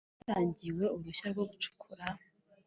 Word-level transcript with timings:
hatangiwe 0.17 0.83
uruhushya 0.93 1.27
rwo 1.33 1.43
gucukura 1.49 2.05